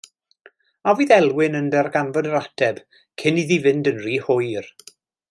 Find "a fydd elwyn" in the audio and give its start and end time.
0.91-1.57